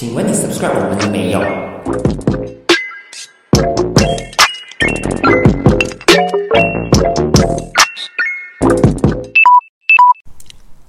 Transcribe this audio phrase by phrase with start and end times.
[0.00, 1.40] 请问你 subscribe 我们了没有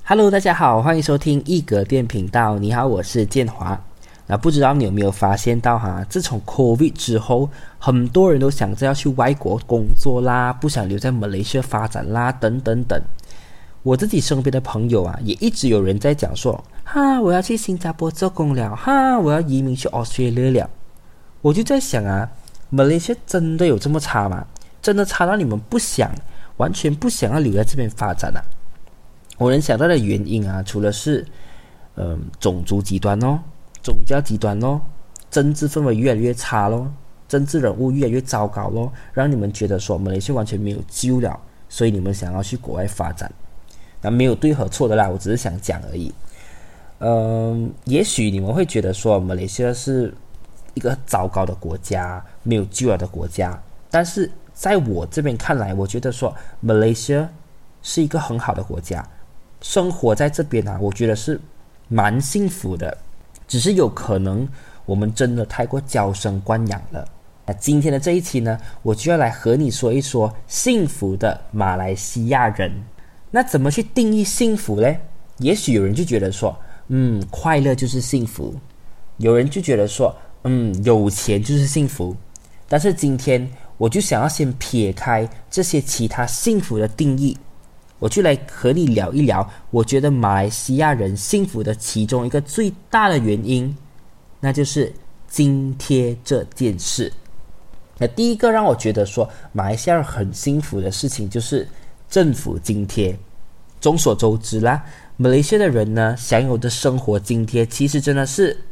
[0.05, 2.57] ？Hello，大家好，欢迎收听一格电频道。
[2.57, 3.77] 你好，我是建华。
[4.27, 6.05] 那不知道你有没有发现到哈？
[6.07, 7.49] 自从 COVID 之后，
[7.79, 12.97] 很多人都想着要去外国工作啦，不想留在马来西亚发展啦，等等等。
[13.83, 16.63] 我自己身边的朋友啊，也一直有人在讲说。
[16.83, 18.75] 哈，我要去新加坡做工了。
[18.75, 20.69] 哈，我要移民去 Australia 了。
[21.41, 22.29] 我就在想啊，
[22.69, 24.45] 马来西亚真的有这么差吗？
[24.81, 26.11] 真的差到你们不想，
[26.57, 28.41] 完全不想要留在这边发展啊？
[29.37, 31.25] 我能想到的原因啊，除了是，
[31.95, 33.39] 嗯，种族极端哦，
[33.81, 34.79] 宗教极端哦，
[35.31, 36.91] 政治氛围越来越差咯，
[37.27, 41.39] 政治人物越来越糟糕咯，让你们觉得说马来西亚完全没有救了，
[41.69, 43.31] 所以你们想要去国外发展。
[44.01, 46.11] 那没有对和错的啦，我只是想讲而已。
[46.99, 50.13] 嗯，也许你们会觉得说马来西亚是
[50.73, 53.59] 一个糟糕的国家，没有救了的国家。
[53.89, 57.27] 但是在我这边看来，我觉得说马来西亚
[57.81, 59.03] 是一个很好的国家，
[59.61, 61.39] 生活在这边啊，我觉得是
[61.87, 62.95] 蛮幸福的。
[63.47, 64.47] 只是有可能
[64.85, 67.05] 我们真的太过娇生惯养了。
[67.45, 72.71] 那今天的这一期呢，我就要来和你说一说幸福的马来西亚人。
[73.31, 74.95] 那怎么去定义幸福呢？
[75.37, 76.55] 也许有人就觉得说。
[76.93, 78.53] 嗯，快乐就是幸福。
[79.15, 80.13] 有人就觉得说，
[80.43, 82.13] 嗯，有钱就是幸福。
[82.67, 87.37] 但是今天我就想要先撇开这些其他幸福的定义，
[87.97, 89.49] 我就来和你聊一聊。
[89.69, 93.73] 我觉得马来西亚人幸福的其中一个最大的原因，
[94.41, 94.91] 那就是
[95.29, 97.13] 津贴这件事。
[97.97, 101.65] 那第一个让我觉得说马来西亚人很幸福的事情，就是
[102.11, 103.17] 政府津贴。
[103.79, 104.83] 众所周知啦。
[105.17, 108.65] 马来西亚的人呢，享有的生活津贴其实真的是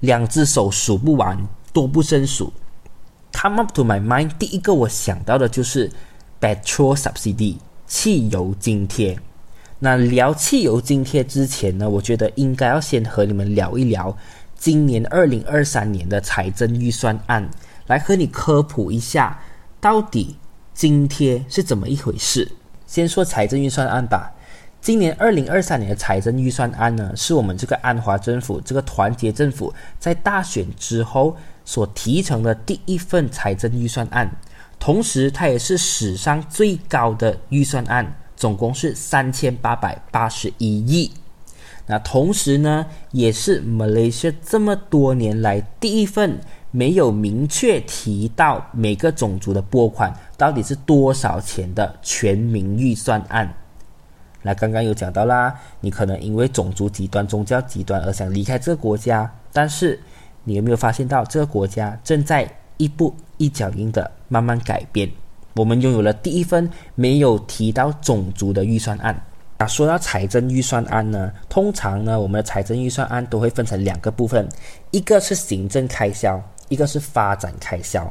[0.00, 1.38] 两只手数不完，
[1.72, 2.52] 多不胜数。
[3.32, 5.90] Come up to my mind，第一个我想到的就是
[6.40, 9.18] petrol subsidy 汽油津贴。
[9.78, 14.16] 那聊汽油津贴之前呢，我觉得应该要先和你们聊一聊
[14.56, 17.48] 今年二零二三年的财政预算案，
[17.86, 19.40] 来和你科普一下
[19.80, 20.36] 到底
[20.78, 22.48] 津贴是怎么一回事。
[22.86, 24.32] 先说财政预算案吧。
[24.80, 34.30] 今年二零二三年的财政预算案呢，是我们这个安华政府这个团结政府在大选之后所提成的第一份财政预算案，
[34.78, 41.10] 同时它也是史上最高的预算案，总共是三千八百八十一亿。
[41.86, 46.38] 那同时呢，也是马来西亚这么多年来第一份
[46.70, 53.52] 没有明确提到每个种族的拨款到底是多少钱的全民预算案。
[54.42, 59.98] 那刚刚有讲到啦，你可能因为种族极端、宗教极端而想离开这个国家，但是
[60.44, 65.10] 你有没有发现到这个国家正在一步一脚印的慢慢改变？
[65.54, 69.20] 我们拥有了第一份没有提到种族的预算案。
[69.58, 74.48] 那说到财政预算案呢，通常呢，我们的财政预算案都会分成两个部分，
[74.92, 78.10] 一个是行政开销，一个是发展开销。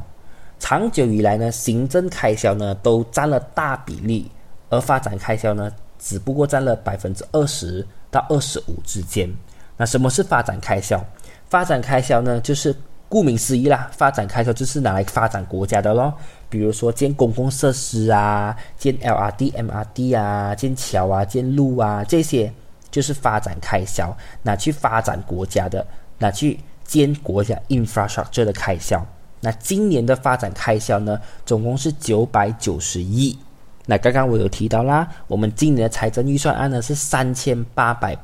[0.58, 4.30] 长久以来呢，行政开销呢都占了大比例，
[4.70, 5.70] 而发展开销呢。
[6.00, 9.28] 只不过占了百分之二十到二十五之间。
[9.76, 11.04] 那什么是发展开销？
[11.48, 12.72] 发展开销呢，就是
[13.08, 16.14] 顾名思义啦，发展开销就是拿来发展国家的咯。
[16.48, 22.52] 比如说建公共设施啊，建 LRT、MRT 啊，建桥啊，建路啊，这些
[22.92, 25.84] 就是发展开销，拿去发展国家的，
[26.16, 29.06] 拿去兼国家 infrastructure 的开销。
[29.40, 33.38] 那今年的发展开销呢，总共是九百九十亿。
[33.86, 38.16] 那刚刚我有提到啦，我们今年的财政预算案呢是三千八百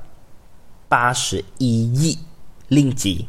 [0.89, 2.19] 八十一亿
[2.69, 3.29] 令吉，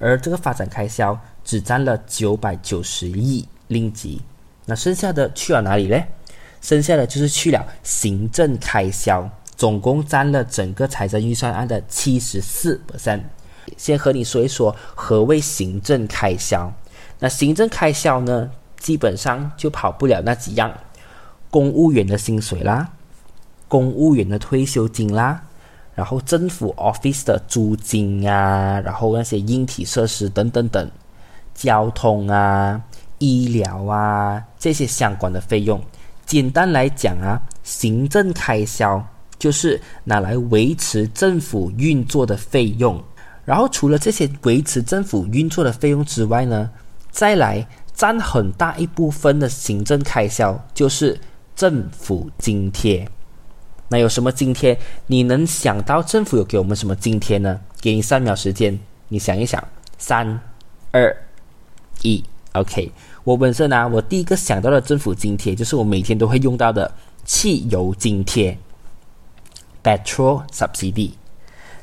[0.00, 4.20] 而这个发展开销只占了九百九十亿令吉，
[4.66, 6.02] 那剩下的去了哪里呢？
[6.60, 13.20] 剩下的就是去了行政开销，总共占了整个财政预算案的七十四 percent。
[13.76, 16.72] 先和你说一说何谓行政开销。
[17.18, 20.72] 那行政开销呢，基本上就跑不了那几样。
[21.50, 22.88] 公务员的薪水啦，
[23.68, 25.42] 公务员的退休金啦，
[25.94, 30.90] 然后政府 office 的租金啊，然后那些硬体设施等等等，
[31.54, 32.80] 交通啊、
[33.18, 35.78] 医疗啊这些相关的费用，
[36.24, 39.06] 简单来讲啊，行政开销
[39.38, 43.04] 就是拿来维持政府运作的费用。
[43.44, 46.70] 然后除了这些维持政府运作的费用之外呢，
[47.10, 51.20] 再来占很大一部分的行政开销就是。
[51.54, 53.06] 政府津贴，
[53.88, 54.76] 那有什么津贴？
[55.06, 57.60] 你能想到政府有给我们什么津贴呢？
[57.78, 58.76] 给你三秒时间，
[59.08, 59.62] 你想一想，
[59.98, 60.40] 三、
[60.90, 61.14] 二、
[62.00, 62.90] 一，OK。
[63.22, 66.90] 我本身呢，我第一个想到的政府津贴就是我每天都会用到的
[67.26, 68.56] 汽油津贴
[69.84, 71.10] ，petrol subsidy。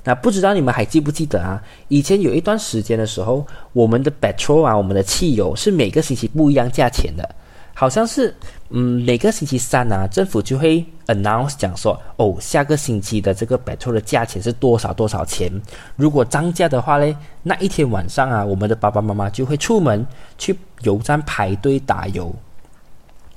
[0.09, 1.61] 那不知道你们还记不记得啊？
[1.87, 7.35] 以前有一段时间的时候，我们的 petrol 啊，我们的汽油是每个星期不一样价钱的。
[7.75, 8.33] 好像是，
[8.71, 15.47] 嗯，每个星期三啊，政府就会 announce 讲说，哦，下个星期的这个 petrol 的价钱是多少多少钱。
[15.95, 20.03] 如果涨价的话嘞，那一天晚上啊，我们的爸爸妈妈就会出门
[20.39, 22.33] 去油站排队打油。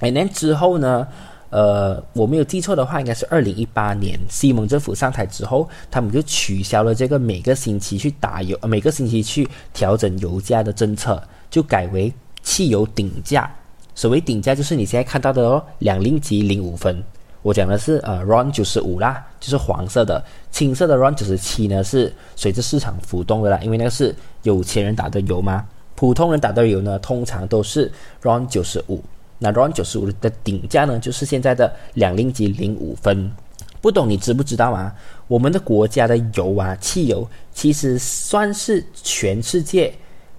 [0.00, 1.06] 哎，那之后呢，
[1.52, 12.10] 呃，我没有记错的话，应该是二零一八年西蒙政府上台之后，他们就取消了这个每个星期去打油，每个星期去调整油价的政策，就改为
[12.42, 13.48] 汽油顶价。
[13.94, 17.04] 所谓顶价就是你现在看到的哦，两令吉零五分。
[17.42, 25.66] 我讲的是呃，RON 九十五啦，就是黄色的，青色的 RON 九十七呢是随着市场浮动的啦，因为那个是有钱人打的油嘛。
[25.94, 29.04] 普通人打的油呢，通常都是 RON 九十五。
[29.42, 33.28] 那 RON 九十五的顶价呢，就是现在的两令吉零五分。
[33.80, 34.94] 不懂你知不知道啊？
[35.26, 39.92] 我们的国家的油啊，汽油其实算是全世界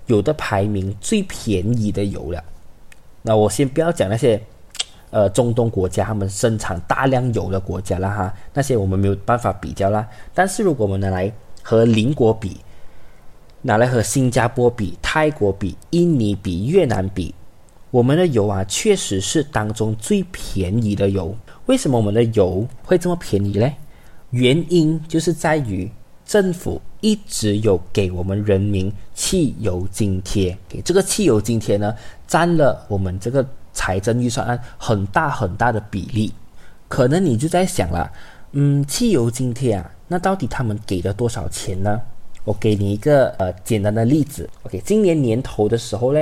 [0.05, 2.41] 有的排名最便宜的油了。
[3.21, 4.41] 那我先不要讲那些，
[5.09, 10.07] 呃，中东国家他们生产大量油的国家了哈，那些我们没有办法比较啦。
[10.33, 11.29] 但是如果我们拿来
[11.61, 12.61] 和邻国比，
[13.61, 17.35] 拿来和新加坡比、泰国比、印尼比、越南比，
[17.93, 21.37] 我们的油啊，确实是当中最便宜的油。
[21.67, 23.75] 为什么我们的油会这么便宜嘞？
[24.31, 25.87] 原因就是在于
[26.25, 31.93] 政府一直有给我们人民汽油津贴，给这个汽油津贴呢。
[32.25, 36.33] 占了我们这个财政预算案很大很大的比例，
[36.87, 38.11] 可能你就在想了，
[38.53, 42.01] 嗯，汽油津贴啊，那到底他们给了多少钱呢？
[42.43, 46.19] 我给你一个呃简单的例子，OK，今年年头的时候呢，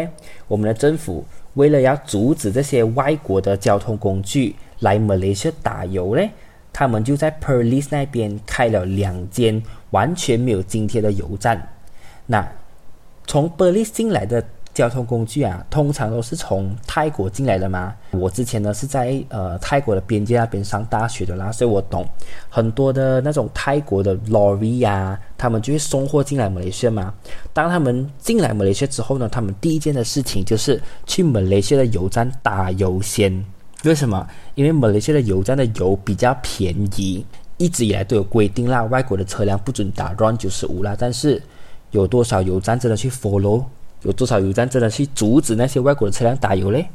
[0.48, 6.30] 我们的政府为了要阻止这些外国的交通工具来马来西亚打油呢，
[6.72, 11.70] 他们就在 Perlis 那边开了两间完全没有津贴的油站。
[12.26, 12.48] 那
[13.28, 14.44] 从 Perlis 进来的。
[14.74, 17.94] 交通工具啊，通常都是从泰国进来的嘛。
[18.12, 22.06] 我之前呢是在呃泰国的边界那边上大学的啦，所以我懂
[22.50, 27.14] 很多的那种泰国的 lorry 呀，他们就会送货进来马来西亚嘛。
[27.54, 33.46] 当他们进来马来西亚之后呢，他们第一件的事情就是去马来西亚的油站打油先。
[33.84, 34.26] 为什么？
[34.56, 37.26] 因为马来西亚的油站的油比较便宜，
[37.58, 40.96] 一直以来都有规定啦，外国的车辆不准打 run 九十五啦。
[40.98, 41.42] 但是
[41.90, 43.66] 有多少油站真的去 follow？
[44.04, 46.88] 有多少油站真的去阻止那些外国的车辆打油嘞？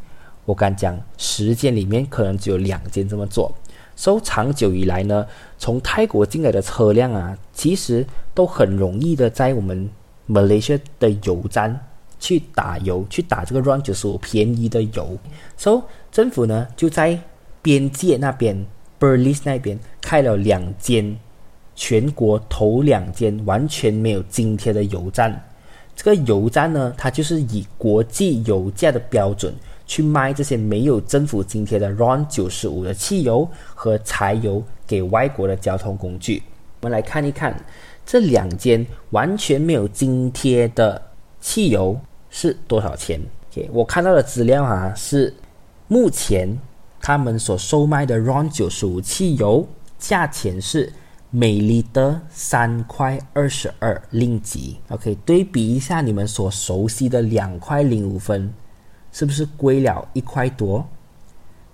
[0.44, 3.52] 我敢讲，十间里面可能只有两间这么做。
[3.94, 5.26] 所以长久以来呢，
[5.58, 9.88] 从泰国进来的车辆啊，其实都很容易的在我们
[10.26, 11.80] 马来西亚的油站
[12.20, 15.16] 去打油，去打这个 run 就是便宜的油。
[15.56, 15.82] 所以
[16.12, 17.18] 政府呢就在
[17.62, 18.54] 边界那边
[18.98, 21.16] b e r l i s 那边开了两间，
[21.74, 25.42] 全国头两间完全没有津贴的油站。
[25.96, 29.52] 这个油站呢，它就是以国际油价的标准
[29.86, 36.42] 去卖这些没有政府津贴的 RON 九十五的汽油和柴油给外国的交通工具。
[36.82, 37.58] 我们来看一看
[38.04, 41.00] 这两间完全没有津贴的
[41.40, 43.18] 汽油是多少钱。
[43.50, 45.32] OK，我看到的资料啊是
[45.88, 46.46] 目前
[47.00, 49.66] 他们所售卖的 RON 九十五汽油
[49.98, 50.92] 价钱是。
[51.30, 58.52] 每立的三块二十二令吉，OK，对比一下你们所熟悉的两块零五分，
[59.12, 60.86] 是不是贵了一块多？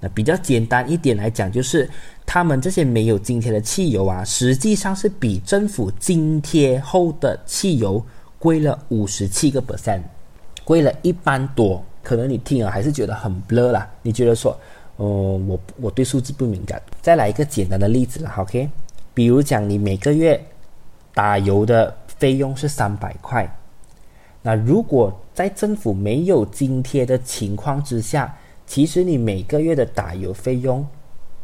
[0.01, 1.89] 那比较简单一点来讲，就是
[2.27, 8.05] 他们这些没有津贴的汽油啊，实际上是比政府津贴后的汽油
[8.39, 10.01] 贵了五十七个 percent，
[10.65, 11.85] 贵了一般多。
[12.03, 14.59] 可能你听了还是觉得很 blur 啦，你觉得说，
[14.97, 16.83] 哦，我我对数字不敏感。
[17.01, 18.69] 再来一个简单的例子了，OK。
[19.15, 20.43] 比如讲，你每个月
[21.13, 23.47] 打油的费用是三百块，
[24.41, 28.35] 那如果在政府没有津贴的情况之下，
[28.67, 30.87] 其实你每个月的打油费用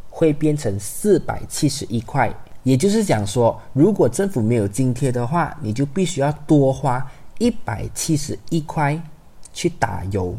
[0.09, 2.33] 会变成四百七十一块。
[2.63, 7.05] 也就是讲说，如果政府没有津贴的话，你就必须要多花
[7.37, 8.99] 一百七十一块
[9.53, 10.35] 去打油，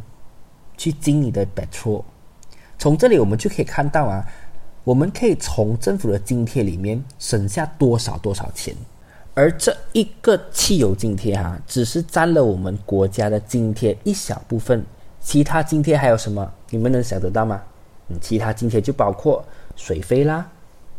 [0.77, 2.05] 去进你的支出。
[2.79, 4.25] 从这里我们就可以看到啊。
[4.85, 8.75] 我们可以从政府的津贴里面省下多少多少钱，
[9.35, 14.85] 而这一个汽油津贴哈，只是占了我们国家的津贴一小部分。
[15.21, 16.51] 其他津贴还有什么？
[16.71, 17.61] 你们能想得到吗？
[18.09, 19.45] 嗯，其他津贴就包括
[19.77, 20.51] 水费啦、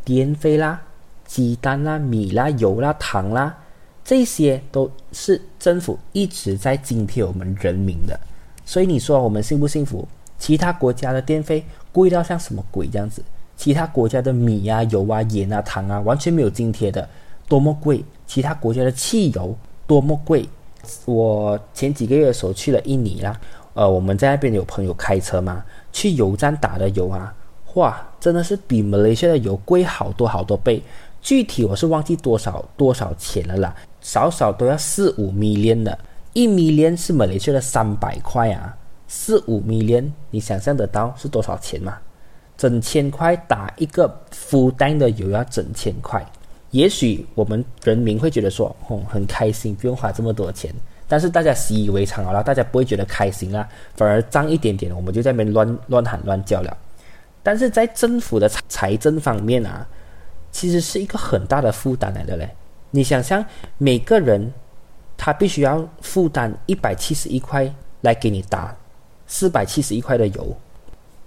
[0.06, 0.80] 电费啦、
[1.26, 3.58] 鸡蛋啦、米啦、油啦、糖啦，
[4.06, 8.18] 这些都是政府一直在津贴我们人民的。
[8.64, 10.08] 所以你说我们幸不幸福？
[10.38, 13.24] 其他国家的电费贵到像什么鬼这样子？
[13.62, 17.08] 其他国家的米啊、油啊、盐啊、糖啊，完全没有津贴的，
[17.48, 18.04] 多么贵！
[18.26, 20.50] 其他国家的汽油多么贵！
[21.06, 23.40] 我前几个月的时候去了印尼啦，
[23.76, 25.64] 呃，我们在那边有朋友开车嘛，
[25.94, 27.32] 去油站打的油啊，
[27.76, 30.82] 哇，真的是比马来西亚的油贵好多好多倍。
[31.22, 35.96] 具体我是忘记多少多少钱了啦，少少都要四五 million 的，
[36.34, 38.76] 一米连是马来西亚的三百块啊，
[39.08, 42.00] 四五米连，你想象得到是多少钱吗？
[42.62, 46.24] 整千块打一个负担的油要整千块。
[46.70, 50.72] 也许我们人民会觉得说，哦，很开心，不用花这么多钱。
[51.08, 56.78] 但是大家习以为常了，大家不会觉得开心啊，反而脏一点点，我们就在那边乱乱喊乱叫了。
[57.42, 59.84] 但是在政府的财政方面啊，
[60.52, 62.48] 其实是一个很大的负担来的嘞。
[62.92, 63.44] 你想象
[63.80, 64.54] 每个人
[65.18, 67.68] 他必须要负担一百七十一块
[68.02, 68.78] 来给你打
[69.26, 70.56] 四百七十一块的油，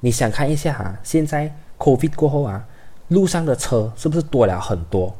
[0.04, 2.62] 你想看一下哈，现在 COVID 过后啊，
[3.08, 5.16] 路上的车是不是多了很多？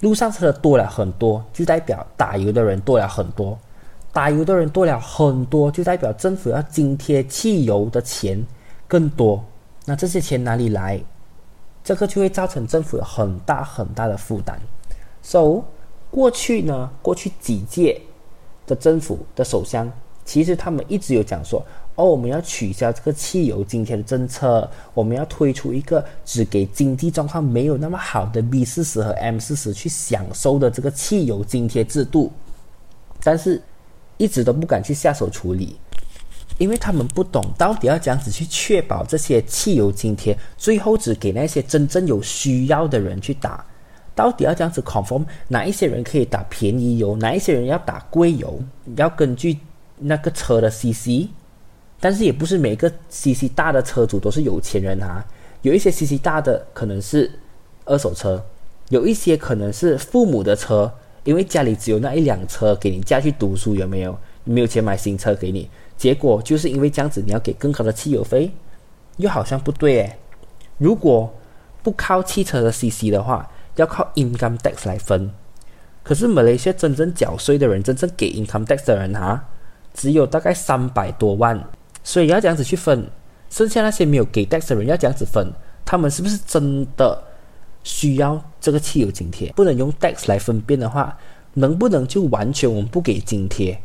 [0.00, 3.58] 路上车多了很多，就代表打油的人多了很多。
[4.14, 8.42] 打油的人多了很多，就代表政府要津贴汽油的钱
[8.88, 9.44] 更多。
[9.84, 10.98] 那这些钱哪里来？
[11.82, 14.58] 这个就会造成政府有很大很大的负担。
[15.20, 15.64] So，
[16.10, 18.00] 过去呢，过去几届
[18.66, 19.92] 的政府的首相，
[20.24, 21.62] 其实他们一直有讲说。
[21.96, 32.32] 哦，我们要取消这个汽油津贴的政策，我们要推出一个只给经济状况没有那么好的 B 四十和 M 四十去享受的这个汽油津贴制度，
[33.22, 33.62] 但是
[34.16, 35.76] 一直都不敢去下手处理，
[36.58, 43.64] 因为他们不懂到底要这样子去确保这些汽油津贴最后只给那些真正有需要的人去打，
[44.16, 48.60] 到底要这样子 confirm 哪一些人可以打便宜油，哪一些人要打贵油，
[48.96, 49.58] 要根据
[49.98, 51.28] 那个车的 CC。
[52.04, 55.24] 但是也不是每个 CC 大的车主都是有钱人啊，
[55.62, 57.32] 有一些 CC 大的可能是
[57.86, 58.44] 二手车，
[58.90, 60.92] 有一些可能是父母的车，
[61.24, 64.14] 因为家里只有那一辆车给你驾去读书，有没有？
[64.44, 68.50] 没有钱买新车给你，结果就是因为这样子，你要给更高的汽油费，
[69.16, 70.18] 又好像不对诶。
[70.76, 71.32] 如果
[71.82, 75.30] 不靠汽车的 CC 的话，要靠 income tax 来分，
[76.02, 79.42] 可是马来西亚真正缴税的人，真正给 income tax 的人哈，
[79.94, 81.66] 只有大概三百多万。
[82.04, 83.10] 所以要这样子去分，
[83.50, 85.50] 剩下那些没有给 tax 的人要这样子分，
[85.84, 87.20] 他们是不是真的
[87.82, 89.50] 需要这个汽油津贴？
[89.56, 91.18] 不能用 tax 来分辨的话，
[91.54, 93.76] 能不能就完全我们不给津贴？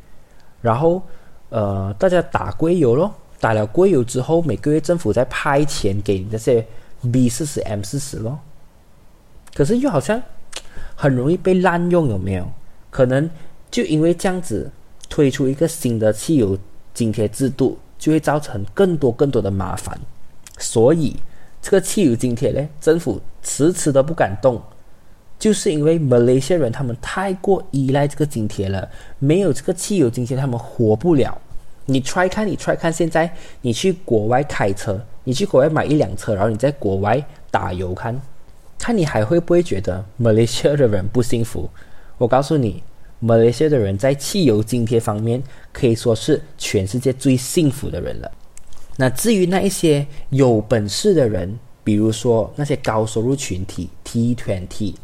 [0.61, 1.01] 然后，
[1.49, 6.67] 呃，大家打贵油咯，打了贵油之后，每个月政府再派钱给你那些
[7.11, 8.37] B 四十 M 四十咯。
[9.55, 10.21] 可是又好像
[10.95, 12.45] 很容易被滥用，有没有？
[12.89, 13.29] 可能
[13.71, 14.69] 就因为这样子
[15.07, 16.57] 推出一个新的汽油
[16.93, 17.77] 津贴制度。
[17.99, 19.99] 就会造成更多更多的麻烦，
[20.57, 21.17] 所以
[21.61, 24.59] 这个汽油津贴呢，政府迟迟都不敢动，
[25.37, 28.89] 就是因为马来西亚人他们太过依赖这个津贴了，
[29.19, 31.37] 没有这个汽油津贴，他们活不了。
[31.85, 33.29] 你 try 看，你 try 看，现在
[33.61, 38.19] 你去国外开车，你去国外买一辆车，然后你在国外打油看，
[38.77, 41.69] 看你还会不会觉得马来西亚的人不幸福？
[42.17, 42.81] 我告诉你。
[43.19, 48.31] 马来西亚的人在汽油津贴方面可以说是全世界最幸福的人了。
[48.95, 54.95] 那至于那一些有本事的人，比如说那些高收入群体 T 团体，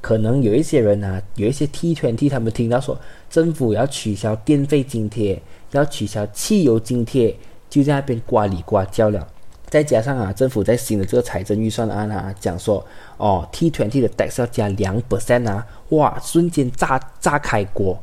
[0.00, 2.98] 可能有一些人啊，有一些 T 团体，他们听到说
[3.30, 5.40] 政府要取消电费津贴，
[5.72, 7.36] 要取消汽油津贴，
[7.70, 9.26] 就在那边呱里呱叫了。
[9.68, 12.84] 再加上啊，政府在新的这个财政预算案啊，讲说
[13.16, 18.00] 哦，T 团体的 tax 要加两 percent 啊，哇，瞬间炸炸开锅。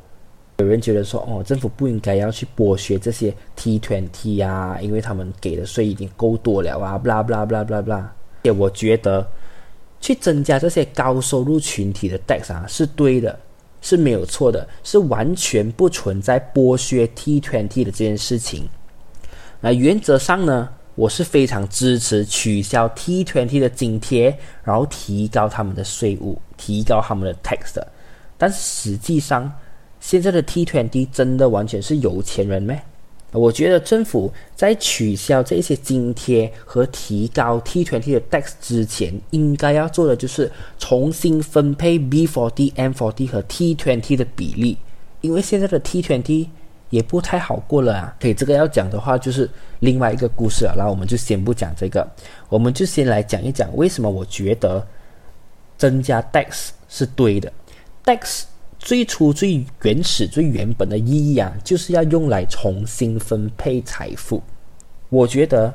[0.57, 8.13] 有人觉得说哦，政府不应该要去剥削这些 T 团体啊，因为他们给的税已经够多了啊，不啦不啦不啦不啦不啦。
[8.43, 9.25] 也我觉得
[9.99, 13.39] 去增加这些高收入群体的 tax 啊，是对的，
[13.81, 18.67] 是没有错的，是完全不存在剥削 T 团体的这件事情。
[19.61, 20.69] 那原则上呢？
[20.95, 27.87] 我是非常支持取消 T 团体的津贴，然后提高他们的税务，提高他们的 tax 的。
[28.37, 29.51] 但是实际上，
[29.99, 32.75] 现在的 T 团体真的完全是有钱人吗？
[33.31, 44.77] 我觉得政府在取消这些津贴和提高 T 团体的 tax 之前，应该要做的就是重新分配 B40、M40 和 T 团体的比例，
[45.21, 46.47] 因为现在的 T20。
[46.91, 48.15] 也不太好过了啊！
[48.19, 50.75] 可以，这个要讲的话就是另外一个故事了。
[50.77, 52.07] 那我们就先不讲这个，
[52.49, 54.85] 我们就先来讲一讲为什么我觉得
[55.77, 57.51] 增加 tax 是对的。
[58.05, 58.43] tax
[58.77, 64.43] 最初最原始、最原本的意义啊，就是要用来重新分配财富。
[65.09, 65.73] 我觉得，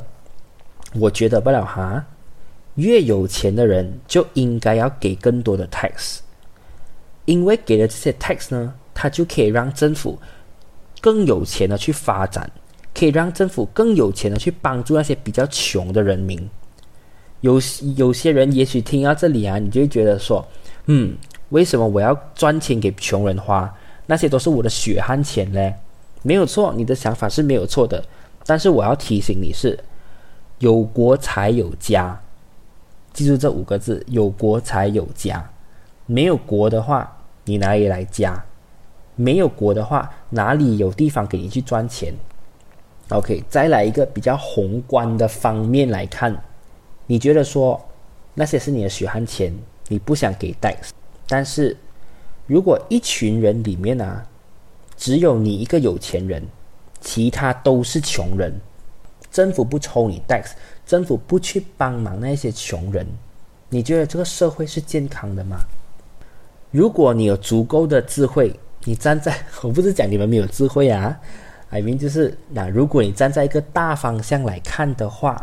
[0.94, 2.04] 我觉得不了哈，
[2.74, 6.18] 越有钱的人就应该要给更多的 tax，
[7.24, 10.18] 因为给了这些 tax 呢，它就可以让政府
[11.00, 12.50] 更有钱的去发展，
[12.94, 16.48] 可以让政府更有钱的去帮助那些比较穷的人民。
[17.40, 17.60] 有
[17.96, 20.46] 有些人也许听到这里啊，你就觉得说，
[20.86, 21.16] 嗯。
[21.50, 23.72] 为什么我要赚钱给穷人花？
[24.06, 25.72] 那些都是我的血汗钱嘞，
[26.22, 28.04] 没有错，你的想法是没有错的。
[28.44, 29.78] 但是我要提醒你是，
[30.58, 32.20] 有国才有家，
[33.12, 35.48] 记住这五个字：有国才有家。
[36.06, 38.44] 没有国的话，你哪里来家？
[39.16, 42.14] 没有国的话，哪里有地方给你去赚钱
[43.08, 46.36] ？OK，再来一个比较宏观的方面来看，
[47.06, 47.80] 你觉得说
[48.34, 49.52] 那些是你的血汗钱，
[49.88, 50.90] 你不想给 tax？
[51.26, 51.76] 但是，
[52.46, 54.24] 如果一群人里面啊，
[54.96, 56.42] 只有你一个有钱人，
[57.00, 58.60] 其他都是穷人，
[59.30, 60.50] 政府不抽你 tax，
[60.84, 63.06] 政府不去帮忙那些穷人，
[63.70, 65.60] 你觉得这个社会是健康的吗？
[66.70, 68.54] 如果你有足够的智慧，
[68.86, 71.20] 你站在 我不是讲你们没有智慧啊
[71.70, 75.36] ，I mean 就是那如果你站在一个大方向来看的话，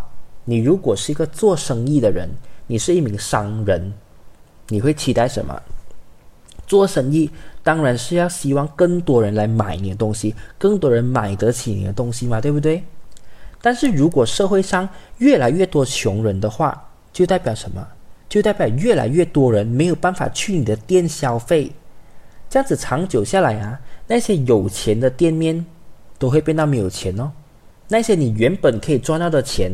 [0.46, 2.30] 你如果是一个做生意的人，
[2.68, 3.94] 你是一名商人，
[4.70, 5.62] 你会期待什么？
[6.66, 7.30] 做生意
[7.62, 12.82] 当然是要希望更多人来买你的东西，更多人买得起你的东西嘛，对不对？
[13.62, 17.86] 但是如果社会上越来越多穷人的话，就代表什么？
[18.30, 21.72] 就代表越来越多人没有办法去你的店消费。
[22.50, 25.66] 这样子长久下来啊，那些有钱的店面
[26.18, 27.32] 都会变到没有钱哦。
[27.88, 29.72] 那些你原本可以赚到的钱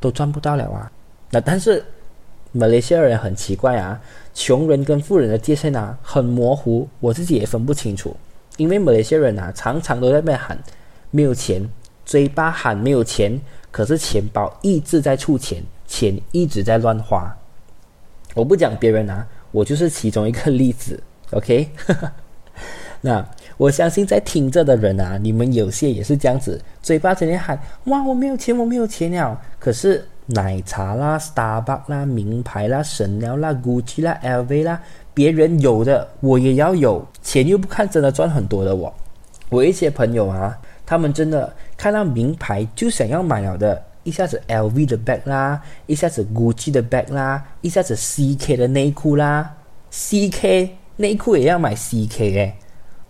[0.00, 0.90] 都赚不到了啊。
[1.30, 1.84] 那但是。
[2.54, 3.98] 马来西亚人很奇怪啊，
[4.34, 8.14] 穷人跟富人的界限啊很模糊，我自己也分不清楚。
[8.58, 10.62] 因为马来西亚人啊常常都在被喊
[11.10, 11.66] 没有钱，
[12.04, 17.34] 嘴巴喊没有钱，可是钱包一直在出钱，钱一直在乱花。
[18.34, 21.02] 我不讲别人啊，我就是其中一个例子。
[21.32, 21.68] OK，
[23.02, 30.06] 那我相信在听着的人啊，你们有些也是这样子，嘴巴整天喊哇我没有钱，我没有钱了，可是。
[30.26, 34.80] 奶茶啦，Starbucks 啦，名牌啦，神鸟啦，Gucci 啦，LV 啦，
[35.12, 38.94] 别人有的我也要有，钱又不看真的赚很多的我。
[39.50, 49.56] 我一些朋友啊，他们真的看到名牌就想要买了的，一下子 LV 的 bag 啦，一下子 Gucci 的 bag 啦，一下子 CK 的内裤啦
[49.90, 52.56] ，CK 内裤也要买 CK 诶，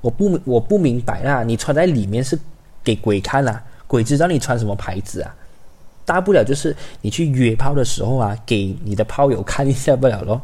[0.01, 2.39] 我不我不明白啦，你穿在里面是
[2.83, 5.35] 给鬼看啦，鬼知道你穿什么牌子啊？
[6.05, 10.41] 大不了就是你去约炮的时候啊，给你的炮友看一下不了咯。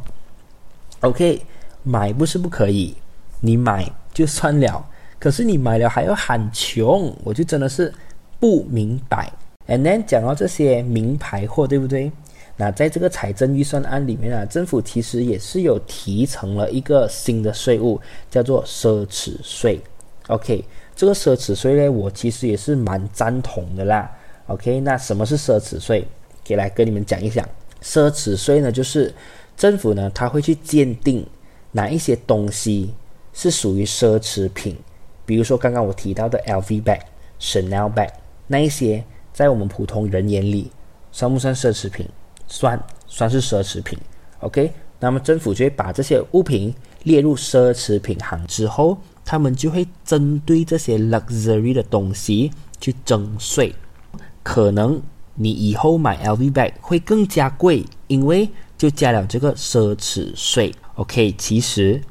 [1.01, 1.43] OK，
[1.83, 2.95] 买不是不可以，
[3.41, 4.85] 你买就算了。
[5.19, 7.93] 可是你买了还要喊穷，我就真的是
[8.39, 9.33] 不明白。
[9.67, 12.13] And then 讲到这些名牌货，对不对？
[12.61, 19.81] 那在这个财政预算案里面啊，政府其实也是有提成了一个新的税务，叫做奢侈税。
[20.27, 20.65] OK，
[20.97, 24.11] 这个奢侈税呢，我其实也是蛮赞同的啦。
[24.49, 26.05] OK，那什么是奢侈税？
[26.45, 27.49] 可以来跟你们讲一讲。
[27.81, 29.15] 奢侈税呢，就是
[29.57, 31.25] 政府呢，他会去鉴定
[31.71, 32.93] 哪一些东西
[33.33, 34.77] 是属于奢侈品。
[35.25, 37.01] 比如说刚刚我提到的 LV bag、
[37.39, 38.11] Chanel bag，
[38.49, 40.73] 那一些在我们普通人眼里
[41.13, 42.09] 算不算奢侈品？
[42.49, 43.97] 算，算是奢侈品。
[44.41, 53.73] OK，那么政府就会把这些物品列入奢侈品行之后，他们就会针对这些 luxury 的东西去征税。
[54.43, 55.01] 可能
[55.35, 60.75] 你以后买 LV bag 会更加贵，因为就加了这个奢侈税。
[60.95, 62.03] OK，其实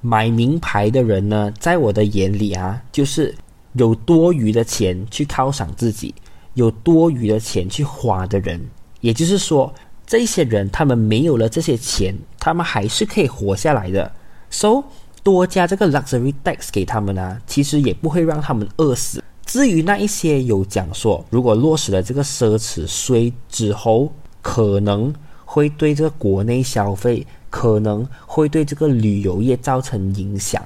[0.00, 3.34] 买名牌的人呢，在我的眼里啊，就是
[3.74, 6.14] 有多余的钱去犒赏自己，
[6.54, 8.60] 有多余的钱去花的人。
[9.00, 9.72] 也就是说，
[10.06, 14.10] 这些人他们没有了这些钱，他们还是可以活下来的。
[14.50, 14.84] So
[15.22, 19.22] 多加这个 luxury tax 给他们呢，其实也不会让他们饿死。
[19.46, 24.12] 至于那一些有讲说，如果落实了这个奢侈税之后，
[24.42, 25.14] 可能
[25.44, 30.62] 会对这个国内消费，可能会对这个旅游业造成影响，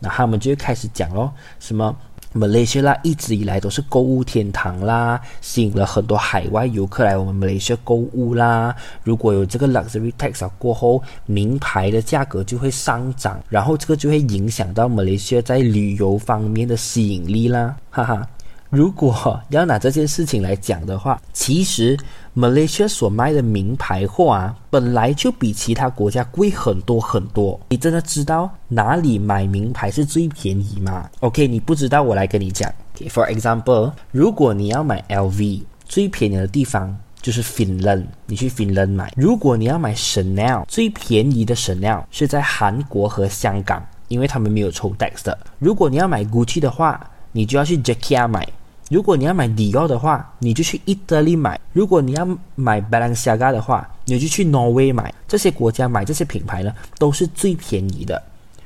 [0.00, 1.94] 那他们就开始讲咯，什么？
[2.36, 8.74] 马来西亚一直以来都是购物天堂啦，吸引了很多海外游客来我们马来西亚购物啦。
[9.04, 18.28] 如果有这个 luxury tax 过后，名牌的价格就会上涨，然后这个就会影响到马来西亚在旅游方面的吸引力啦，哈哈。
[18.74, 21.96] 如果要拿这件事情来讲的话，其实
[22.34, 27.58] Malaysia 所卖的名牌货啊，本来就比其他国家贵很多很多。
[27.68, 32.68] 你真的知道哪里买名牌是最便宜吗？OK，你不知道，我来跟你讲。
[33.08, 39.12] For example，如果你要买 LV，最便宜的地方就是 Finland，你去 Finland 买。
[39.16, 45.38] 如果你要买 Chanel，最便宜的 Chanel 是在韩国和香港，因为他们没有抽 tax 的。
[45.60, 48.48] 如果你要买 Gucci 的话，你就要去 Jacquard 买。
[48.90, 55.12] 如果你要买 Dior 的话，你就去意大利买；如果你要买 Balenciaga 的话，你就去挪威买。
[55.26, 58.22] 这些国家买这些品牌呢，都是最便宜的。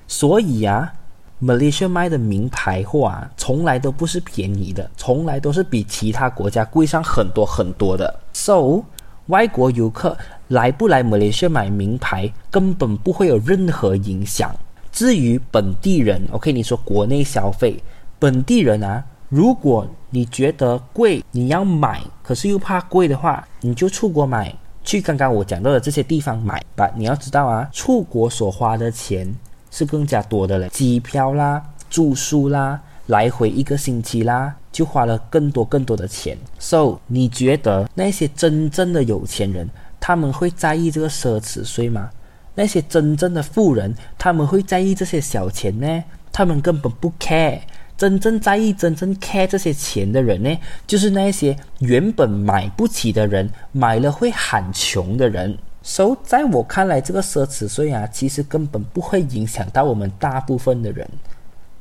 [0.08, 0.92] 所以啊
[1.40, 8.18] ，Malaysia 卖的名牌货啊，从来都不是便宜的，从来都是比其他国家贵上很多很多的。
[8.32, 8.82] So，
[9.26, 14.52] 外国游客来不来 Malaysia 买名牌，根本不会有任何影响。
[14.90, 17.80] 至于本地人，OK，你说国内消费，
[18.18, 19.04] 本地人啊。
[19.28, 26.90] 如果你觉得贵，你要买，可是又怕贵的话，你就出国买，去刚刚我讲到的这些地方买吧。
[26.96, 29.30] 你要知道啊，出国所花的钱
[29.70, 36.38] 是更加多的嘞，机票啦、住宿啦、来回一个星期啦，就花了更多更多的钱。
[36.58, 39.68] So，你觉得那些真正的有钱人，
[40.00, 42.08] 他们会在意这个奢侈税吗？
[42.54, 46.04] 那些真正的富人，他们会在意这些小钱呢？
[46.32, 47.60] 他们根本不 care。
[47.98, 55.58] 真正在意、真正 care 这些钱的人呢，就是那些原本买不起的人，买了会喊穷的人。
[55.82, 61.08] 所以，在我看来，这个奢侈税啊，其实根本不会影响到我们大部分的人，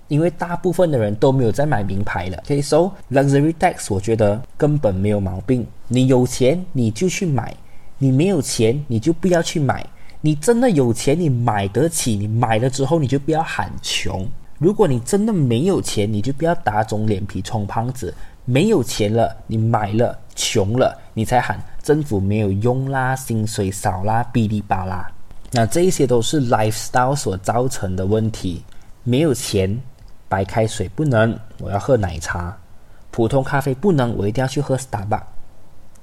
[0.08, 2.44] 因为大部分的人都没有在买名牌了。
[2.48, 5.68] 可以，luxury tax 我觉得根本没有毛病。
[5.88, 7.56] 你有钱你就去买，
[8.00, 9.86] 你没有钱你就不要去买。
[10.22, 14.28] 你真的有钱，你买得起，你买了之后你就不要喊穷。
[14.60, 18.13] 如果你真的没有钱，你就不要打肿脸皮充胖子。
[18.43, 25.12] 没有钱了，你买了，穷了，你才喊政府没有用啦，薪水少啦，哔哩吧啦。
[25.52, 28.63] 那这一些都是 lifestyle 所造成的问题。
[29.04, 29.78] 没有钱，
[30.30, 32.52] 白开水不能，我要喝奶茶；
[33.12, 35.24] 普通咖啡不能，我一定要去喝 Starbucks。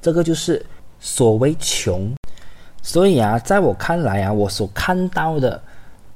[0.03, 0.65] 这个就是
[1.01, 2.15] 所谓穷。
[2.83, 5.61] 所以啊，在我看来啊，我所看到的。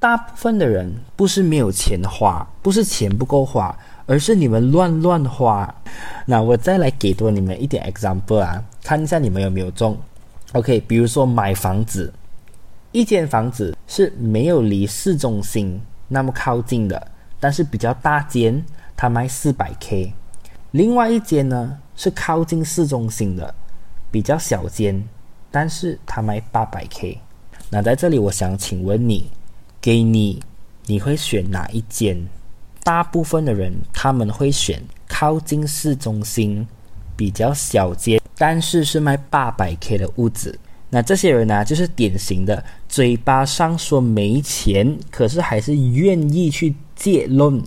[0.01, 5.75] 大部分的人不是没有钱花，不是钱不够花，而是你们乱乱花。
[6.25, 9.99] 那我再来给多你们一点 example 啊，看一下你们有没有中。
[10.53, 12.13] OK，比如说买房子，
[12.93, 18.65] 一间房子是没有离市中心那么靠近的，但是比较大间，
[18.97, 20.13] 它卖四百 K。
[20.71, 23.53] 另外一间呢是靠近市中心的，
[24.13, 25.03] 比较小间，
[25.51, 27.21] 但是它卖八百 K。
[27.69, 29.29] 那在这里，我想请问你。
[29.89, 30.39] 给你，
[30.85, 32.15] 你会选哪一间？
[32.85, 36.69] 大部分的人他们会选靠近市中心、
[37.17, 40.59] 比较小街，但是是卖八百 K 的屋子。
[40.91, 47.59] 那这些人呢，就是典型的嘴巴上说没钱，可是还是愿意去借论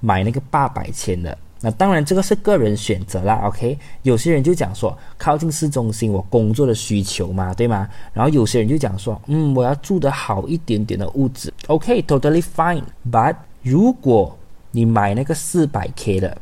[0.00, 1.36] 买那个八百千的。
[1.60, 3.78] 那当然，这个是个人选择啦，OK？
[4.02, 7.88] 有些人就讲说，靠近市中心，我工作的需求嘛，对吗？
[8.12, 12.82] 然后有些人就讲说，嗯，我要住的好一点点的屋子，OK？Totally fine。
[13.10, 14.36] But 如果
[14.70, 16.36] 你买那个四百 K 的，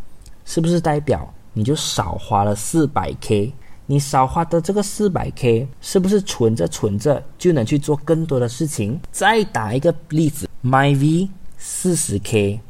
[0.44, 3.53] 是不是代表你就少花了四百 K？
[3.87, 8.98] 你少花的这个四百 K，是不是存着存着就能去做更多的事情？
[9.12, 12.61] 再打一个例子，My V 四十 K，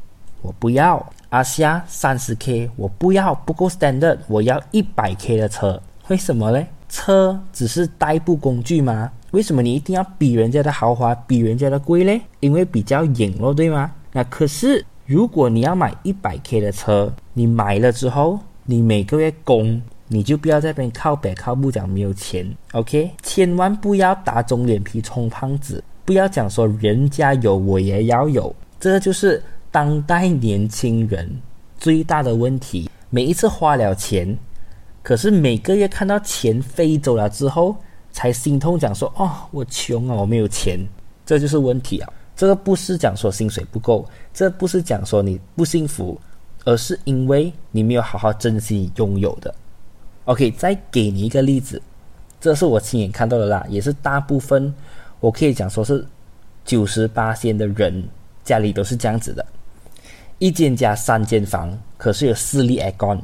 [0.43, 1.05] 我不要。
[1.35, 5.83] 阿夏三十 K，我不要，不够 standard，我要一百 K 的车。
[6.07, 6.65] 为什么呢？
[6.89, 9.11] 车只是代步工具吗？
[9.33, 12.21] 为什么你一定要比人家的豪华，比人家的贵嘞？
[12.39, 13.91] 因为比较隐咯，对吗？
[14.13, 23.11] 那可是，如果你要买一百 K 的车，你买了之后，你每个月供，你就不要在边靠北靠不讲没有钱，OK？
[23.25, 29.43] 千万不要打肿脸皮充胖子，不要讲说人家有我也要有，这就是。
[29.75, 31.29] 当代年轻人
[31.77, 34.39] 最大的问题，每一次花了钱，
[35.03, 37.75] 可是每个月看到钱飞走了之后，
[38.13, 40.79] 才心痛，讲说：“哦，我穷啊，我没有钱。”
[41.27, 42.13] 这就是问题啊！
[42.37, 46.17] 这个不是讲说薪水不够，这不是讲说你不幸福，
[46.65, 49.53] 而是因为你没有好好珍惜拥有的。
[50.27, 51.83] OK，再给你一个例子，
[52.41, 54.73] 这是我亲眼看到的啦，也是大部分，
[55.19, 56.07] 我可以讲说是
[56.65, 58.05] 九十八线的人
[58.45, 59.45] 家里都是这样子的。
[60.39, 63.21] 一间加三间房，可是有四粒 aircon，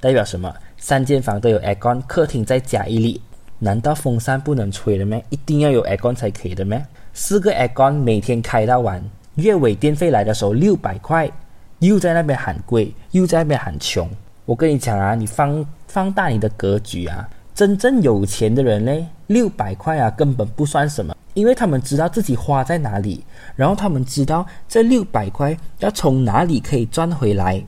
[0.00, 0.52] 代表什么？
[0.78, 3.20] 三间房都有 aircon，客厅再加一粒，
[3.58, 5.20] 难道风扇不能吹了吗？
[5.30, 6.80] 一定要有 aircon 才可以的吗？
[7.12, 9.02] 四个 aircon 每天开到晚，
[9.36, 11.30] 月尾电费来的时候六百块，
[11.78, 14.08] 又在那边喊贵，又在那边喊穷，
[14.44, 23.22] 我跟你讲啊，你放放大你的格局啊，真正有钱的人呢，六百块啊根本不算什么，因为他们知道自己花在哪里，
[23.54, 27.62] 然后他们知道这六百块要从哪里可以赚回来，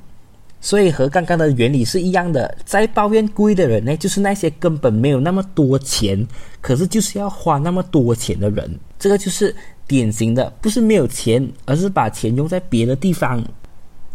[0.61, 2.57] 所以和刚刚的原理是一样的。
[2.65, 6.27] 在抱怨贵的人呢，就是那些根本没有那么多钱，
[6.61, 9.55] 可是就是要花那么多钱的人，这个就是
[9.87, 13.45] 典型的，不是没有钱，而是把钱用在别的地方。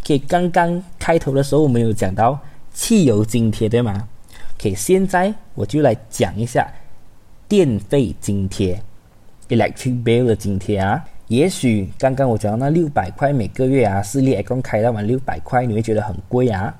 [0.03, 2.39] 给刚刚开头的时候我们有讲到。
[2.73, 4.07] 汽油津贴对吗
[4.57, 6.65] ？OK，现在我就来讲一下
[7.49, 8.81] 电费津贴
[9.51, 11.05] （electric bill） 的津贴啊。
[11.27, 16.75] 也许刚刚我讲到那六百块每个月啊，私立 A 共开到完六百块，你会觉得很贵啊。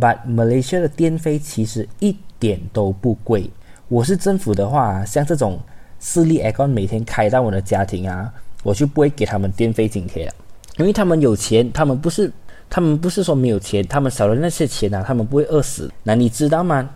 [0.00, 3.50] But Malaysia 的电费其实一点都不贵。
[3.88, 5.60] 我是政府的话，像这种
[5.98, 10.32] 私立 A 共每天开到我的家庭啊，我就不会给他们电费津贴了，
[10.78, 12.32] 因为他们有钱，他们不是。
[12.68, 15.88] 他们不是说没有钱，他们少了那些钱啊，他们不会饿死。
[16.02, 16.90] 那你知道吗？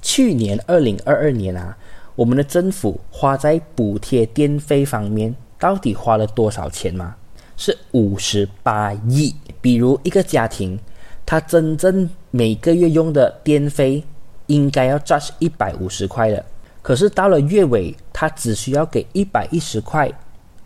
[0.00, 1.76] 去年二零二二年啊，
[2.16, 7.14] 我们的政府花在补贴电费方面，到底花了多少钱吗？
[7.58, 9.34] 是五十八亿。
[9.60, 10.78] 比如一个家庭，
[11.26, 14.02] 他真正每个月用的电费
[14.46, 16.42] 应该要 charge 一百五十块的，
[16.80, 20.10] 可是到了月尾，他只需要给一百一十块。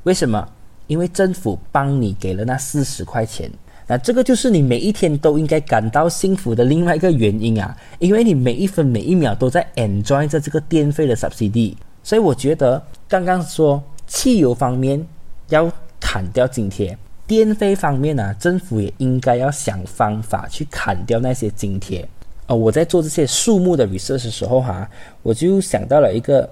[0.05, 0.49] 为什么？
[0.87, 3.51] 因为政府帮你给了那四十块钱。
[3.91, 11.75] 那这个就是你每一天都应该感到幸福的另外一个原因啊，因为你每一分每一秒都在 enjoy 着这个电费的 subsidy，
[12.05, 15.05] 所以我觉得刚刚说汽油方面
[15.49, 22.09] 要砍掉津贴，电费方面呢，政府也应该要想方法去砍掉那些津贴。
[22.47, 24.89] 哦，我在做这些数目的 research 的时候哈，
[25.25, 26.49] 我就想到了一个，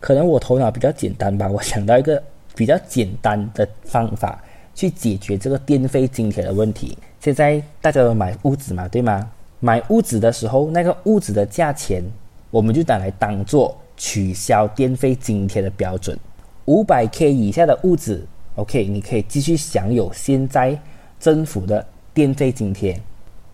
[0.00, 2.20] 可能我头脑比较简单吧，我想到一个
[2.56, 4.42] 比较简单的方法。
[4.74, 6.96] 去解决这个电费津贴的问题。
[7.20, 9.30] 现在大家都买屋子嘛，对吗？
[9.58, 12.02] 买屋子的时候，那个屋子的价钱，
[12.50, 16.18] 我们就拿来当做取消电费津贴的标准。
[16.64, 20.78] 五百 K 以下的屋子，OK，你可以继续享有现在
[21.18, 22.98] 政府的电费津贴。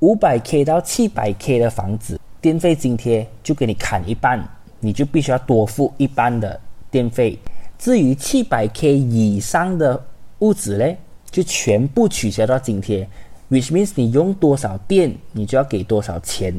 [0.00, 4.46] 五百 K 到七百 K 的房子，电费津贴就给你砍一半，
[4.78, 7.36] 你就必须要多付一半的电费。
[7.78, 10.00] 至于七百 K 以上的
[10.38, 10.96] 屋子嘞？
[11.36, 13.06] 就全部取消掉津贴
[13.50, 16.50] ，which means 你用多少电，你就要给多少钱。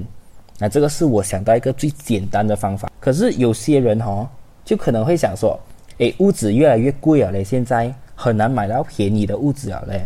[0.59, 2.91] 那这个是我想到一个最简单的方法。
[2.99, 4.29] 可是有些人哈，
[4.63, 5.59] 就可能会想说，
[5.97, 10.05] 诶，屋子越来越贵了嘞，现在很难买到便宜的屋子了嘞。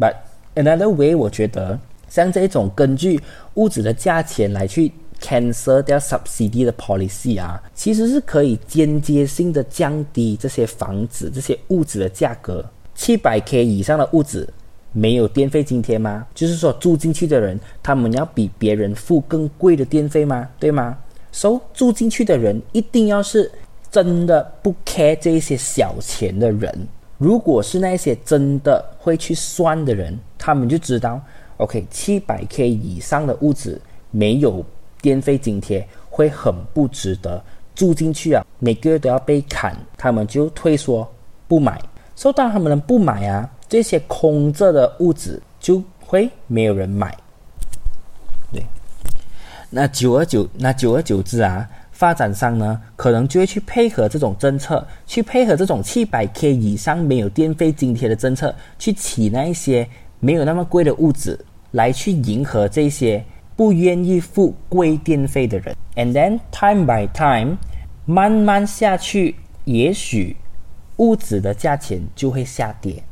[0.00, 0.14] But
[0.54, 3.20] another way，我觉得像这种根据
[3.52, 12.64] 屋子的价钱来去 cancel 掉 subsidy 的 policy 啊，其实是可以间接性的降低这些房子、这些屋子的价格。
[12.96, 14.52] 七百 K 以上的屋子
[14.92, 16.26] 没有电费津贴吗？
[16.34, 20.48] 就是说住进去的人，他们要比别人付更贵的电费吗？
[20.58, 20.96] 对吗
[21.30, 23.52] ？So 住进去的人一定要是
[23.90, 26.88] 真的不 care 这些小钱的人。
[27.18, 31.20] 如果是那些真的会去算的人，他们就知道
[31.58, 33.80] ，OK，七百 K 以上的屋子
[34.10, 34.64] 没有
[35.02, 37.42] 电费津贴会很不值得
[37.74, 41.06] 住进去啊，每个月都要被砍，他们就退缩
[41.46, 41.78] 不买。
[42.16, 47.14] 受到他们的不买啊，这些空着的屋子就会没有人买。
[48.50, 48.64] 对，
[49.70, 59.86] 那久而久，那久而久之啊，发展商呢，可能就会去配合这种政策，去配合这种七百 K 以上没有电费津贴的政策，去起那一些
[60.18, 63.22] 没有那么贵的屋子，来去迎合这些
[63.54, 65.76] 不愿意付贵电费的人。
[65.96, 67.58] And then time by time，
[68.06, 70.36] 慢慢下去，也许。
[70.96, 73.02] 物质的价钱就会下跌。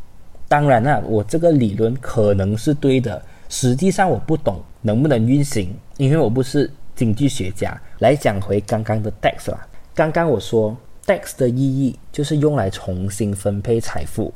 [0.48, 7.80] 当然了，我这个理论可能是对的，实际上我不懂能不能运行，因为我不是经济学家。
[7.98, 14.32] 来讲回刚刚的 tax 啦，刚刚我说 tax 的意义就是用来重新分配财富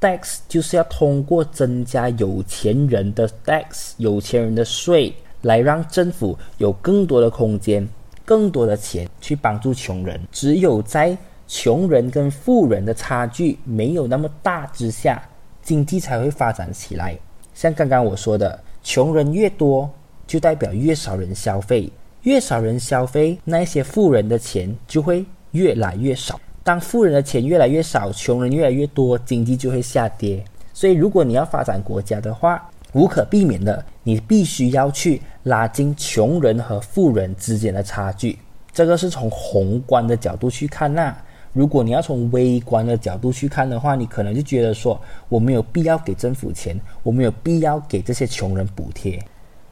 [0.00, 7.86] ，tax 就是要通过增加有钱人的 tax，有钱人的税，来让政府有更多的空间、
[8.24, 10.20] 更多的钱去帮助穷人。
[10.32, 15.22] 只有在穷人跟富人的差距没有那么大之下，
[15.62, 17.16] 经济才会发展起来。
[17.54, 19.88] 像刚刚我说的，穷人越多，
[20.26, 21.90] 就代表越少人消费，
[22.22, 26.40] 越少人消费，那些富人的钱就会越来越少。
[26.62, 30.42] 当富人的钱越来越少，穷人越来越多，经济就会下跌。
[30.72, 38.38] 所以，如果你要发展国家的话，无可避免的，你必须要去拉近穷人和富人之间的差距。
[38.72, 41.14] 这个是从宏观的角度去看那。
[41.54, 49.18] 如果你要从微观的角度去看的话，你可能就觉得说，我没有必要给政府钱，我没有必要给这些穷人补贴。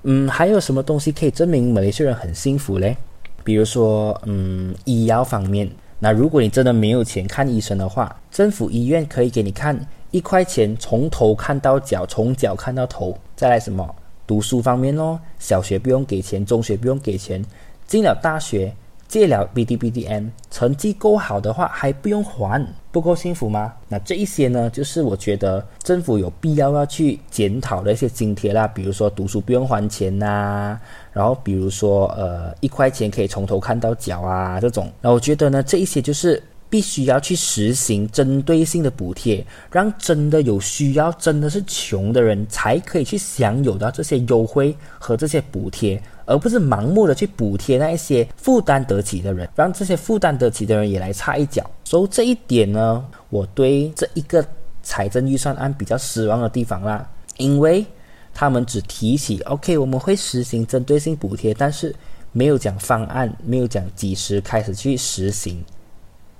[0.04, 2.96] 嗯，还有什么东西可以证明马来西亚人很幸福嘞？
[3.44, 5.68] 比如说，嗯，医药方面。
[5.98, 9.78] 那如果你真的没有钱看医生的话，政府医院可以给你看
[10.12, 13.16] 一块钱从头看到脚，从脚看到头。
[13.36, 13.92] 再来什么？
[14.24, 17.44] 读书方面哦，小学不用给钱，中学不用给钱，
[17.86, 18.72] 进了大学。
[19.12, 23.74] 借了 B D B D M，成绩够好的话还不用还，不够幸福吗？
[23.86, 30.80] 那这一些呢，就是我觉得政府有必要要去检讨的一些津贴啦，比如说读书不用还钱呐，
[31.12, 34.90] 然后比如说呃一块钱可以从头看到脚啊这种。
[35.02, 46.02] 那我觉得呢，这一些就是必须要去实行针对性的补贴，让真的有需要、真的是穷的人才可以去享有到这些优惠和这些补贴。
[46.32, 51.70] 而不是盲目的去补贴那一些负担得起的人，让这些负担得起的人也来插一脚。
[51.84, 54.42] 所以这一点呢，我对这一个
[54.82, 57.84] 财政预算案比较失望的地方啦，因为
[58.32, 61.94] 他们只提起 OK，我们会实行针对性补贴，但是
[62.32, 65.62] 没有讲方案，没有讲几时开始去实行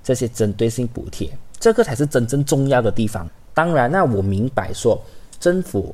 [0.03, 1.29] 这些针对性补贴，
[1.59, 3.29] 这个才是真正重要的地方。
[3.53, 4.99] 当然，那我明白说
[5.39, 5.93] 政府。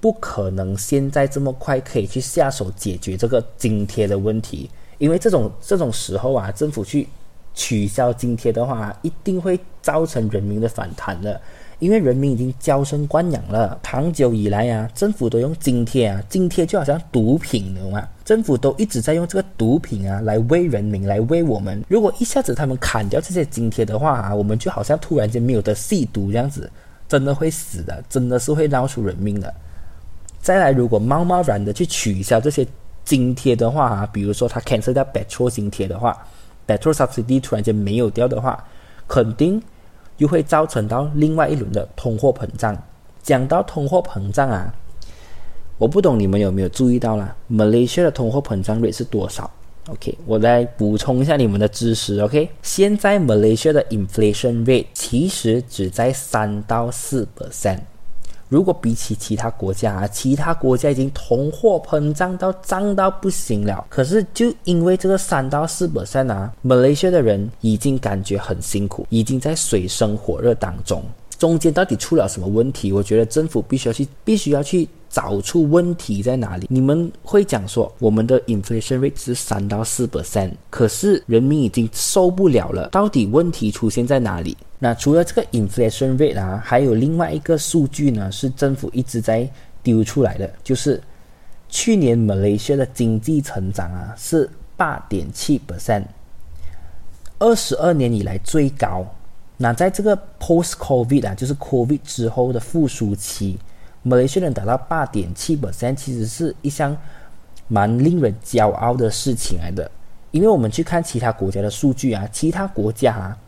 [0.00, 7.08] 不可能现在这么快可以去下手解决这个津贴的问题，因为这种这种时候啊，政府去
[7.54, 11.40] 取消津贴的话，一定会造成人民的反弹的，
[11.78, 18.06] 因为人民已经娇生惯养了，长久以来啊，政府都用津贴啊，津贴就好像毒品，懂吗？
[18.24, 21.82] 政府都一直在用这个毒品啊来喂人民，来喂我们。
[21.88, 26.70] 如果一下子他们砍掉这些津贴的话啊，我们就好像突然间没有得吸毒这样子，
[27.08, 29.52] 真的会死的，真的是会闹出人命的。
[30.46, 32.64] 再来，如果贸贸然的去取消这些
[33.04, 36.16] 津贴的话啊，比如说他 cancel 掉 petrol 津贴的话
[36.68, 38.64] ，petrol subsidy 突然间没有掉的话，
[39.08, 39.60] 肯定
[40.18, 42.80] 又会造成到另外一轮的通货膨胀。
[43.24, 44.72] 讲到通货膨胀啊，
[45.78, 49.50] 我不懂你们有没有注意到啦 m a l a y s i a 的通货膨胀率是多少
[49.88, 52.20] ？OK，我来补充一下你们的知识。
[52.20, 57.80] OK，现在 Malaysia 的 inflation rate 其实只在三到四 percent。
[58.48, 63.84] 如果比起其他国家啊，其他国家已经通货膨胀到涨到不行了。
[63.88, 71.02] 可是就因为这个三到四 percent 啊，马来西亚的人已经感觉很辛苦，已经在水深火热当中。
[71.38, 72.90] 中间到底出了什么问题？
[72.90, 76.66] 我觉得政府必须要去，必须要去找出问题在哪里。
[76.70, 82.88] 你们会讲说，我们的 inflation rate 是三到四 percent，可是人民已经受不了了。
[82.88, 84.56] 到底问题出现在哪里？
[84.78, 89.48] 那除了这个 inflation rate 啊，还有另外一个数据呢，是政府一直在
[89.82, 91.02] 丢出来的，就是
[91.68, 96.02] 去年马来西亚的经济成长啊是八点七 percent，
[97.38, 99.06] 二十二年以来最高。
[99.56, 103.58] 那在这个 post covid 啊，就是 covid 之后的复苏期，
[104.02, 106.94] 马来西亚能达到八点七 percent，其实是一项
[107.66, 109.90] 蛮令人骄傲的事情来的。
[110.32, 113.38] 因为我们去看其他国家的数据啊，其他国家啊。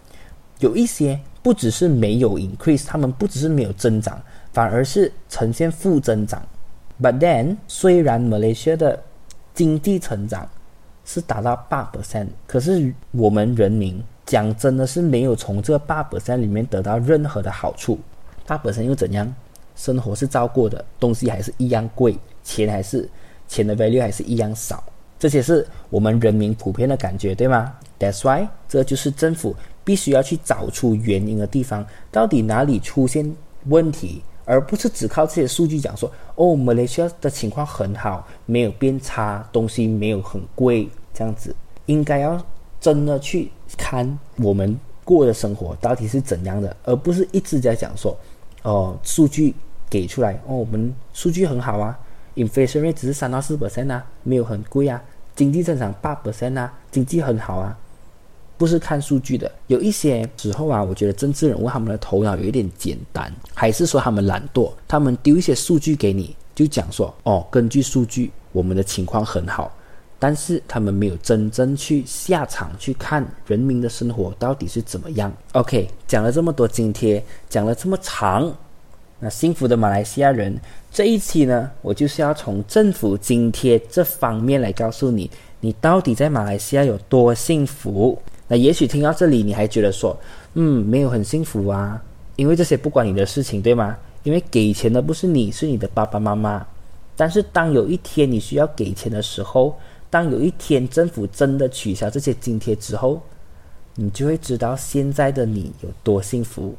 [0.60, 4.20] 有一些不只是没有 increase，他们不只是没有增长，
[4.52, 6.42] 反而是呈现负增长。
[7.00, 9.00] But then，虽然 Malaysia 的
[9.54, 10.48] 经济成长
[11.04, 17.98] 是达到八 percent，可是我们人民讲真的是没有从这八 percent 里面得到任何的好处。
[18.46, 19.32] 八 percent 又怎样？
[19.76, 23.08] 生活是照过的，东西还是一样贵，钱还是
[23.46, 24.82] 钱的 value 还是一样少。
[25.20, 29.54] 这些是我们人民普遍的感觉，对吗？That's why，这就是政府。
[29.88, 33.34] 必须要去找出原因的地方，到底哪里出现
[33.68, 42.38] 问题，而不是只靠这些数据讲说，哦，马来西亚的情况很好，没有变差，东西没有很贵，这样子，应该要
[42.78, 48.14] 真的去看我们过的生活到底是怎样的，而不是一直在讲说，
[48.64, 49.54] 哦，数据
[49.88, 51.98] 给出来，哦，我们数据很好啊
[52.36, 55.02] ，inflation rate 只是三到四 percent 啊，没有很贵啊，
[55.34, 57.74] 经济增长八 percent 啊，经济很好啊。
[58.58, 64.72] 不是看数据的，有一些时候啊，我觉得政治人物他们的头脑有一点简单，还是说他们懒惰？
[64.88, 69.72] 他们丢一些数据给你，就讲说哦，根据数据，我们的情况很好，
[70.18, 75.32] 但是他们没有真正去下场去看人民的生活到底是怎么样。
[75.52, 78.52] OK，讲了这么多津贴，讲了这么长，
[79.20, 85.30] 那幸福的马来西亚人这一期呢，我就是要从政府津贴这方面来告诉你，
[85.60, 88.20] 你到底在马来西亚有多幸福。
[88.48, 90.18] 那也许听到这里，你还觉得说，
[90.54, 92.02] 嗯，没有很幸福啊，
[92.36, 93.96] 因为这些不关你的事情，对吗？
[94.24, 96.66] 因为给钱的不是你，是你的爸爸妈妈。
[97.14, 99.78] 但是当有一天你需要给钱的时候，
[100.10, 103.20] 当有一天政府真的取消这些津贴之后，
[103.94, 106.74] 你就会知道现在的你有多幸福。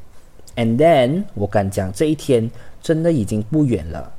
[0.56, 2.50] And then，我敢讲，这一天
[2.82, 4.12] 真的已经不远了。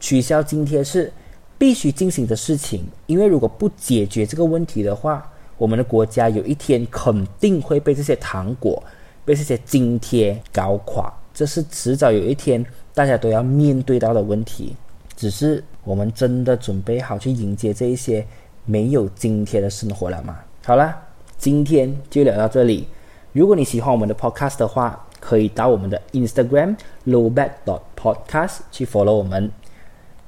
[0.00, 1.12] 取消津贴是
[1.58, 2.84] 必须进行的事情。
[3.06, 8.82] 因为如果不解决这个问题的话，我们的国家有一天肯定会被这些糖果、
[9.24, 14.74] 被这些津贴搞垮，这是迟早有一天大家都要面对到的问题。
[15.16, 18.26] 只是我们真的准备好去迎接这一些
[18.64, 20.38] 没有津贴的生活了吗？
[20.64, 21.00] 好啦，
[21.38, 22.88] 今天就聊到这里。
[23.32, 26.76] 如果你喜欢我们的 podcast 的话，可以到我们的 Instagram
[27.06, 29.50] lowbat dot podcast 去 follow 我们。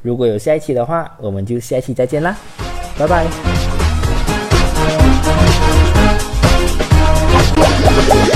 [0.03, 2.37] 如果有下一期的话，我们就下一期再见啦，
[2.99, 3.76] 拜拜。
[8.09, 8.36] Yeah.